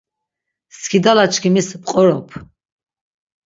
[0.77, 2.29] Skidalaçkimis p̌qorop.